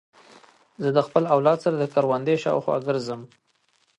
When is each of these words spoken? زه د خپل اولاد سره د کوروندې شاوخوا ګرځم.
زه 0.81 0.89
د 0.97 0.99
خپل 1.07 1.23
اولاد 1.35 1.57
سره 1.65 1.75
د 1.77 1.85
کوروندې 1.93 2.35
شاوخوا 2.43 2.75
ګرځم. 2.87 3.21